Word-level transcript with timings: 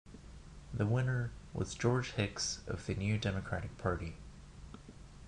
The 0.73 0.87
winner 0.87 1.29
was 1.53 1.75
George 1.75 2.13
Hickes 2.15 2.61
of 2.67 2.87
the 2.87 2.95
New 2.95 3.19
Democratic 3.19 3.77
Party. 3.77 4.15